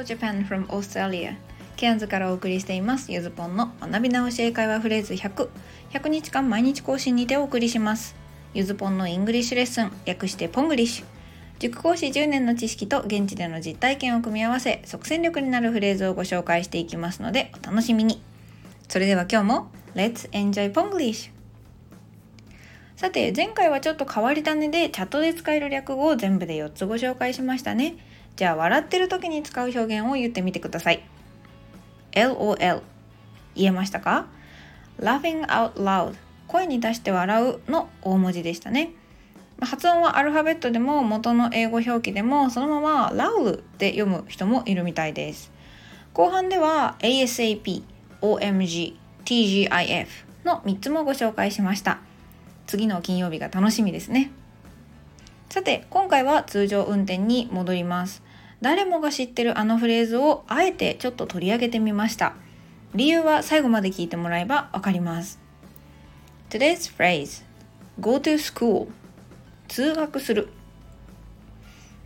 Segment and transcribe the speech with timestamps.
[0.00, 1.36] Hello Japan from Australia
[1.76, 3.12] ケアンズからお送りしています。
[3.12, 5.50] ゆずぽんの学び直し英会話フレーズ100
[5.92, 8.16] 100日間毎日更新にてお送りします。
[8.54, 11.04] ゆずぽんのイングリッシュレッスン略してポングリッシュ。
[11.58, 18.22] 塾講師10年の知識と現地での実体験を組み合わせ即戦力になるフレーズをご紹介していきますのでお楽しみに。
[18.88, 21.30] それでは今日も Let's enjoy Ponglish!
[22.96, 27.96] さて前回はちょっと変わり種でチャットで使える略語を全部で4つご紹介しましたね。
[28.40, 31.02] じゃあ笑ってる時に使う表現を言ってみてください。
[32.12, 32.80] LOL
[33.54, 34.28] 言えましたか
[34.98, 36.14] ？Laughing out loud
[36.48, 38.92] 声に出して笑うの大文字でしたね。
[39.60, 45.52] 発音はアルファベットでも元の英語表記でもそのまま loud って読む人もいるみたいです。
[46.14, 47.82] 後半では ASAP、
[48.22, 50.06] OMG、TGIF
[50.46, 51.98] の3つもご紹介しました。
[52.66, 54.30] 次の金曜日が楽しみですね。
[55.50, 58.29] さて今回は通常運転に戻ります。
[58.60, 62.34] 誰もが知ってるあのフレーズをあえてちょっと取り上げてみました。
[62.94, 65.40] 理由は最後まで聞いてもらえばわかります。
[66.50, 67.44] Today's phrase
[68.00, 68.88] Go to school.
[69.68, 70.48] 通学する。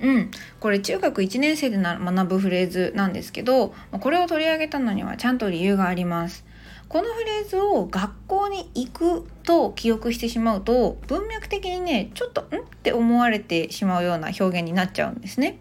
[0.00, 0.30] うん。
[0.60, 6.44] これ中学1年生で学ぶフレーズなんですけどこれを取り上げたのにはちゃんと理由があります。
[6.88, 12.44] このフレーズを学校に行くと記憶してしまうと文脈的にねちょっとん？
[12.44, 12.48] っ
[12.82, 15.58] て思われてしまうような表現になっちゃうんですね。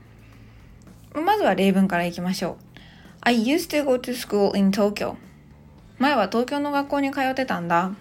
[1.21, 2.55] まずは例文からいきましょう。
[3.21, 5.15] I used to go to school in Tokyo.
[5.99, 7.91] 前は東京の学校に通ってたんだ。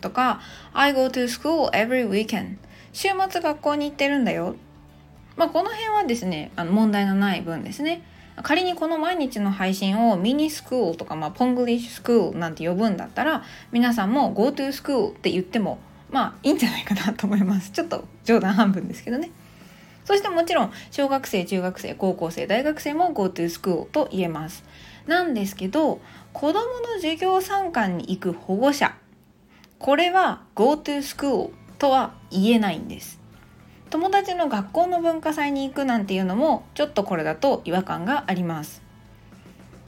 [0.00, 0.40] とか
[0.72, 2.56] I go to school every weekend.
[2.92, 4.56] 週末学校に行ってるんだよ。
[5.36, 8.02] まあこの辺はですねあの問題のない文ですね。
[8.42, 15.78] 仮にこの毎日の配信をミニスクールとか、まあ、ポングリッシュスクールなんて呼ぶんだったら皆さんも Go to school って言っても
[16.10, 17.70] まあいいんじゃないかなと思います。
[17.70, 19.30] ちょっと冗談半分ですけどね。
[20.10, 24.64] そしてもちろん小学生中学生高校生大学生も Go to school と言えます
[25.06, 26.00] なんですけど
[26.32, 28.96] 子どもの授業参観に行く保護者
[29.78, 33.20] これは Go to school とは言えないんです
[33.88, 38.82] 友達の学校の文化祭に行くなんていうのもちょっとこれだと違和感があります。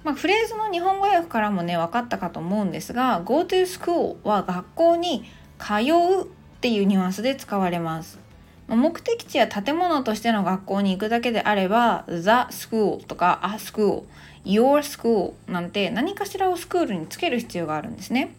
[0.04, 5.24] まあ、フレーズの日本語訳からもね分かったかと思うんですが Go to school は学校に
[5.58, 6.26] 通うっ
[6.60, 8.31] ていうニュアンスで使われます。
[8.68, 14.02] 目的地や建物としての学校に行くだけであれば The School とか A School
[14.44, 18.34] Your School なんて何かしらをスクールにつける必要があるんですね。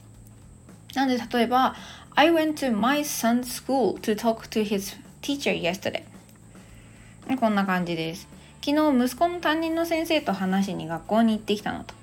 [0.95, 1.75] なんで例えば
[2.15, 6.03] I went to my son's school to talk to his teacher yesterday.
[7.39, 8.27] こんな感じです。
[8.65, 11.93] 昨日息子の担任の先生と話しに学校に行ってきたのと、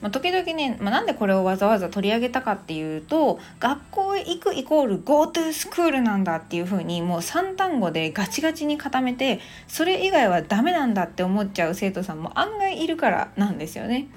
[0.00, 14.08] まあ、時々ね、まあ、なんでこれをわざわざ取り上げたかっていうと学校へ行くイコール go to スクールなんだっていう風にもう3単語でガチガチに固めてそれ以外はダメなんだって思っちゃう生徒さんも案外いるからなんですよね。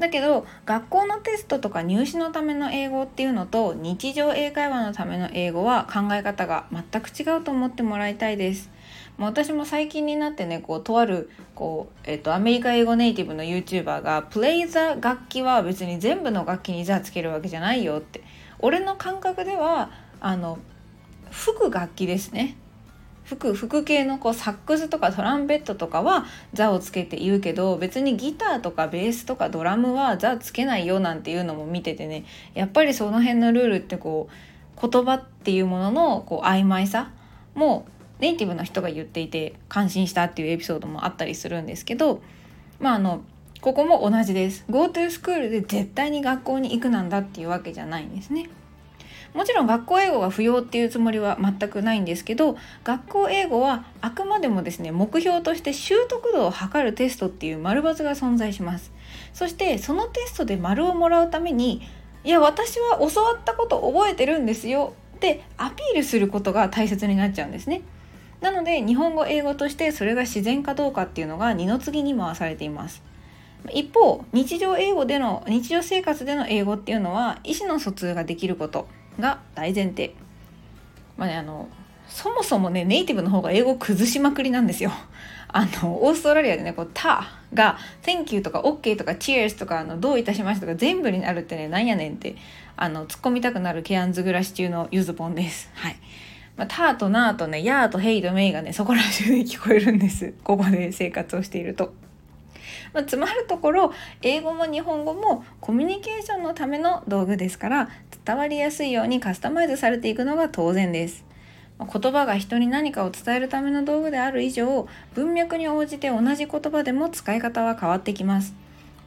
[0.00, 8.70] だけど学校のテストとか入試のための英語っていうのと日常英会話のための英語は考え方が全く違うと思ってもらいたいです。
[9.18, 18.22] も私も最近になってねこうとあるこう、えっと、アメリカ英語ネイティブの YouTuber が「プレイザ楽器は別に全部の楽器にザつけるわけじゃないよ」って
[18.58, 19.90] 俺の感覚では
[20.20, 20.58] あの
[21.30, 22.56] 吹く楽器ですね
[23.36, 32.24] 服服系のこうサックスとかトランペットとかは「座」をつけて言うけど別にギターとかベースとかドラムは「座」つけないよなんていうのも見ててね
[32.54, 37.12] やっぱりその辺のルールってこう言葉っていうもののこう曖昧さ
[37.54, 37.86] も
[38.18, 42.22] ネイティブの人が言っていて感心したっていうエピソードもあったりするんですけど
[42.80, 43.22] まああの
[43.60, 44.64] ここも同じです。
[44.70, 48.48] GoTo スクールで絶対に学校に行くなんだっていうわけじゃないんですね。
[49.34, 58.92] もちろん学校英語が不要っていうつもりは全くないんですけど学校英語はあくまでもですね目標として習得度を測るテストっていう丸×が存在します。
[59.32, 61.82] そしてそのテストで丸をもらうために
[62.24, 67.82] いや私は教わったこと覚えてるんですよってアピールすることが大切になっちゃうんですね。
[68.40, 73.02] なので日本語英語としてそれが自然かどうかっていうのが二の次に回されています。
[73.72, 78.88] 一方日常英語での日常生活での英語っていうのは意思の疎通ができること。
[79.20, 80.14] が大前提。
[81.16, 81.68] まあね、あの
[82.08, 84.90] そもそもねネイティブの方が英語崩しまくりなんですよ。
[85.52, 92.36] あのオーストラリアでねこう「た」が「Thank you」とか「OK」とか「Cheers」とかあの「どういたしました」とか全部になるってねなんやねんって
[92.76, 95.70] あの突っ込みたくなるケアンズ暮らし中のゆずぽんです。
[95.74, 95.96] はい
[96.56, 100.34] まあ、タとナーとね、ヤーとヘイとメイがね、そこら中で聞こえるんです。
[100.44, 101.94] ここで生活をしていると。
[102.92, 103.92] まあ、つまるところ
[104.22, 107.88] 英語も日本語もコミュニケーションのための道具ですから
[108.24, 111.24] 伝わりやすいようにカスタマイズされていくのが当然です。
[111.80, 118.54] 言葉が人に何かを伝えるための道具である以上文脈に応じて同じ言葉でも使い方は変わってきます。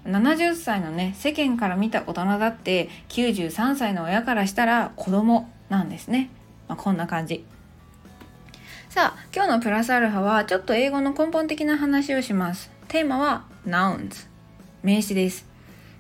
[0.06, 6.30] 70歳のね世間から見た大人だって93歳の親からしたら子供なんですね、
[6.68, 7.46] まあ、こんな感じ。
[8.94, 12.70] さあ今日のプラスアルファはちょっと英語の根本的な話をします。
[12.90, 14.28] テーマは nouns
[14.84, 15.48] 名詞です。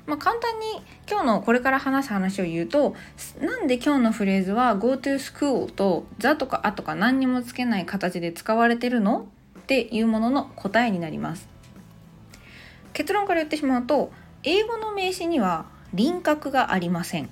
[0.05, 0.67] まあ、簡単に
[1.09, 2.95] 今日のこれから話す話を言うと
[3.41, 9.25] なんで今日のフレーズは go to school と the とか a とか何にもつけない形で使われてるの？
[9.57, 11.49] っていうものの答えになります。
[12.93, 14.11] 結論から言ってしまうと
[14.43, 17.29] 英語の名詞には輪郭がありません。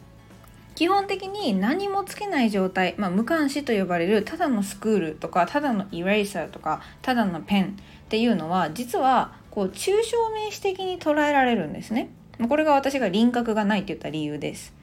[0.75, 7.67] 基本的に何もつけない状態、まあ、無関詞と呼ばれるただのスクールとかただのイレーサーとかただのペンっ
[8.09, 12.09] ていうのは実はこう抽象名詞的に捉えられるんですね。
[12.47, 14.73] これが私が輪郭がないって言った理由です。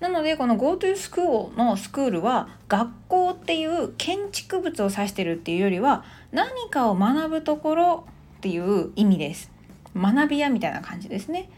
[0.00, 8.04] なのでこの GoTo School のスクールは学校っていう建築物を指してるっていうよりは何かを学ぶところ
[8.38, 9.50] っていう意味です。
[9.94, 11.50] 学び屋みたいな感じですね。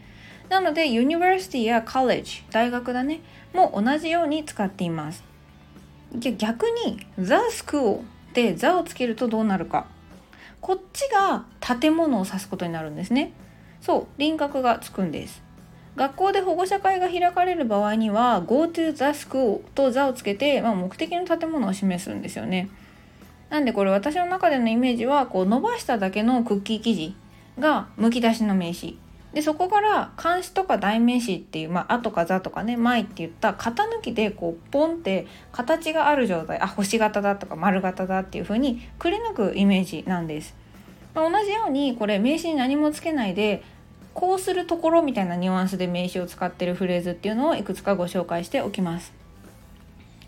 [0.49, 3.21] なので University や College 大学だね
[3.53, 5.23] も同じように使っています。
[6.13, 8.01] 逆に The School
[8.33, 9.87] で The をつけるとどうなるか。
[10.61, 13.33] こっちが建物を指すことになるんですね。
[13.81, 15.43] そう輪郭がつくんです。
[15.95, 22.69] 学校で保護者会が開かれる場合には Go to the school と the をつけて、まあ、目的の建物を示すんですよね。
[23.49, 27.15] なんでこれ私の中でのイメージはこう伸ばしただけのクッキー生地
[27.59, 28.97] がむき出しの名詞
[29.35, 40.55] でそこから漢詞とか代名詞っていう「まあ」あとか「ざ」とかね「まい」って言った型抜きでこうポンって形がある状態あ星型だとか丸型だっていう風にくり抜くイメージなんです。
[41.13, 43.61] ま、同じようにこれ名詞に何もつけないで
[44.13, 49.13] こうするところみたいなニュアンスで名詞を使ってるフレーズっていうのをいくつかご紹介しておきます。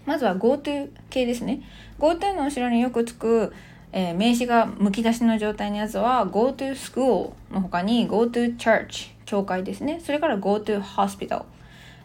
[0.05, 1.61] まずは GoTo 系ですね。
[1.97, 3.53] GoTo の後ろによくつく、
[3.91, 10.01] えー、名詞がむき出しの状態のやつは GoTo School の他に GoTo Church 教会ですね。
[10.03, 11.43] それから GoTo Hospital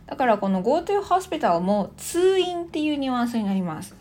[0.06, 3.94] だからこの GoTo Hospital も通院っていうニュアンスになります。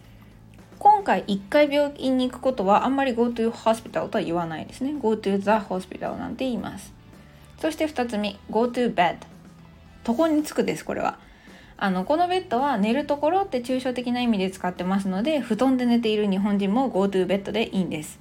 [0.79, 4.91] 今回1回病院に行くことはあんまり GoTo Hospital とは言わないですね。
[4.91, 6.93] GoTo the Hospital なんて言います。
[7.61, 9.17] そして2つ目 Go to bed
[10.07, 11.19] 床につくですこれは
[11.83, 18.19] あのこのベッドは寝るところって抽象的な意味で使ってますので布団で寝ている日本人も Go to bed でいいんです。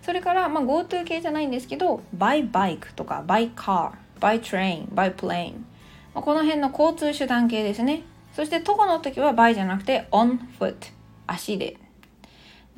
[0.00, 5.56] それから、まあ、GoTo 系じゃないんですけど by bike とか by car by train by plane
[6.14, 8.02] この辺の交通手段系ですね。
[8.32, 10.74] そして徒歩の時は by じゃなくて on foot
[11.26, 11.76] 足で。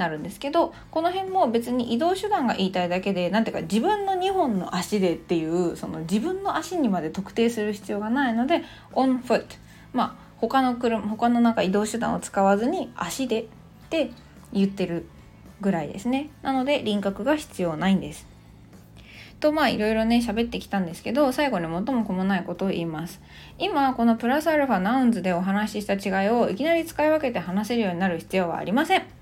[0.00, 9.44] なるんですけどこの辺も別に移動手段が言いたいだけで何ていうか自分の2本の足でっていうその自分の足にまで特定する必要がないので on foot
[9.92, 13.46] まあ他の車他のなんか移動手段を使わずに足でっ
[13.90, 14.10] て
[14.52, 15.06] 言ってる
[15.60, 16.30] ぐらいですね。
[16.42, 18.26] なので輪郭が必要ないんです。
[19.40, 23.20] とまあいろいろね喋ってきたんですけど最後に最も子もないことを言います。
[23.58, 29.19] 今このプラスアルファナウンズでお話しした違いをいきなり使い分けて話せるようになる必要はありません。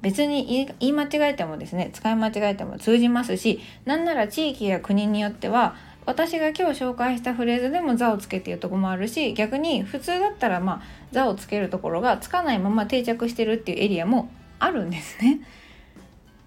[0.00, 0.46] 別に
[0.80, 5.74] 言い間違えてもですね使い間違えても通じますしなんなら地域や国によっては
[6.06, 15.40] 私が今日紹介したフレーズでも「座」をつけていうとこもあるし逆に普通だったらまあ「座」をつけるところがつかないまま定着してるっていうエリアもあるんですね。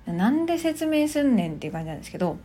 [0.07, 2.37] なんで説明すんねんっていう感じなんですけど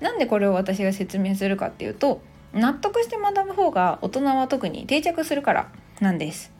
[0.00, 2.20] なんでこれを私が説明するかっていうと
[2.52, 5.68] 納得して学ぶ方が大人は特に定着するから
[6.00, 6.57] なんです。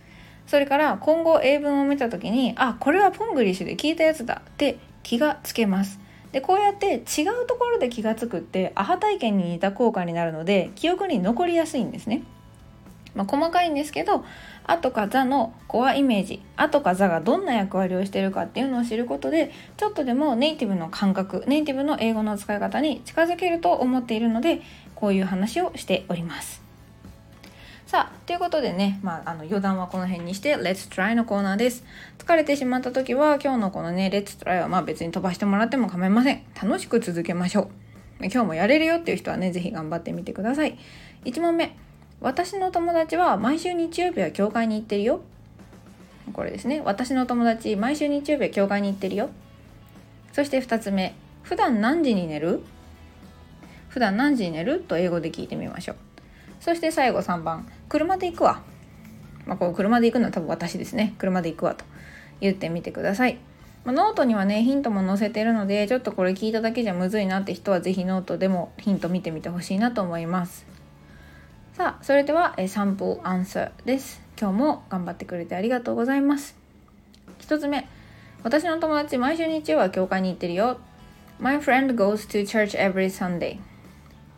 [0.48, 6.00] それから今後英文を見た時にあこれはポングリッシュで聞いたやつだって気がつけます。
[6.32, 12.22] でこうやって違うところで気が付くってアハ体験に似た効果になるので記憶に残りやすいんですね、
[13.14, 14.24] まあ、細かいんですけど
[14.66, 24.60] 「あ」とか「座」のコアイメージ「あ」とか「座」がどんな役割をしているかっていうのを知ることでちょっとでもネイティブの感覚ネイティブの英語の使い方に近づけると思っているので
[24.94, 26.67] こういう話をしております。
[27.88, 31.86] さあということでね、まあ、あの余談はこの辺にして Let's try のコーナーです。
[32.18, 36.42] 疲れてしまった時は今日のこのね Let's try はまあ別に飛ばしてもらっても構いません。
[36.62, 37.70] 楽しく続けましょ
[38.20, 38.26] う。
[38.26, 40.78] 今日もやれるよっていう人はね是非頑張ってみてください。
[41.24, 41.78] 1問目。
[42.20, 45.22] 私の友達は毎週日曜日は教会に行ってるよ。
[46.34, 46.82] これですね。
[46.84, 49.30] 私の友達毎週日曜日は教会に行ってるよ。
[50.34, 51.14] そして2つ目。
[51.42, 52.60] 普段何時に寝る？
[53.88, 54.80] 普段何時に寝る？
[54.80, 55.96] と英語で聞いてみましょう。
[56.68, 58.60] そして最後3番車で行くわ。
[59.46, 61.14] まあ、こう車で行くのは多分私ですね。
[61.16, 61.86] 車で行くわと
[62.42, 63.38] 言ってみてください。
[63.86, 70.66] まあ、ノートにはね、ヒントも載せてるので、ちょっとこれ聞いただけじゃむずいなって人は是非ノートでもヒント見てみてほしいなと思います。
[71.72, 74.20] さあ、それでは、えサンプルアンサーです。
[74.38, 76.54] 今日も頑張ってくれてありがとうございます。
[77.38, 77.88] 1つ目。
[78.42, 80.76] 私の友達毎週日曜は教会に行ってるよ
[81.40, 83.58] My friend goes to church every Sunday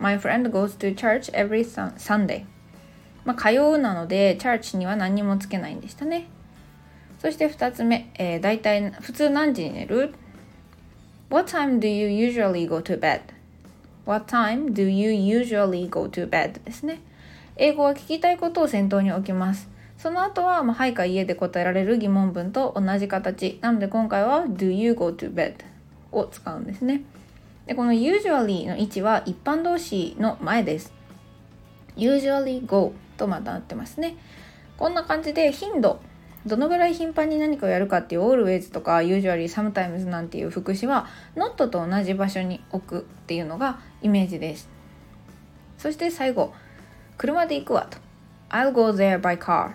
[0.00, 2.46] My friend goes to church every Sunday
[3.24, 6.26] まあ、通うなので、チャーチには何にもつけないんでしたね。
[7.18, 10.14] そして2つ目、えー、大体普通何時に寝る
[11.28, 16.64] ?What time do you usually go to bed?What time do you usually go to bed?
[16.64, 17.00] ですね。
[17.56, 19.68] 英語は聞きたいことを先頭に置きます。
[19.98, 23.58] その後は、まあ、はいか家で答えられる疑問文と同じ形。
[23.60, 25.56] なので今回は Do you go to bed?
[26.10, 27.02] を使うんですね。
[27.70, 30.92] でこの usually の位置は一般動詞の前です。
[31.96, 34.16] usually go とまたなってますね。
[34.76, 36.00] こんな感じで頻度、
[36.44, 44.68] どのぐらい頻繁に何かをやるかっていう always とか usually sometimes なんていう副詞は not と同じ場所に置くっていうのがイメージです。
[45.78, 46.52] そして最後、
[47.18, 47.98] 車で行くわと。
[48.48, 49.74] I'll go there by car.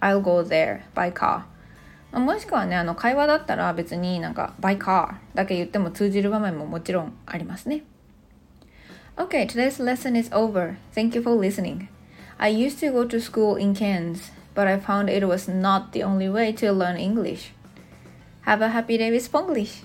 [0.00, 1.44] I'll go there by car.
[2.11, 7.83] もしくはね、あの会話だったら別になんか by car だけ言っても通じる場面ももちろんありますね。
[9.15, 10.75] Okay, today's lesson is over.
[10.93, 11.87] Thank you for listening.
[12.37, 16.03] I used to go to school in Cairns, but I found it was not the
[16.03, 17.51] only way to learn English.
[18.45, 19.83] Have a happy day with Spanglish!